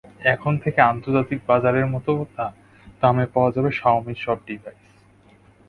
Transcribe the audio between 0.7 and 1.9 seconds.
আন্তর্জাতিক বাজারের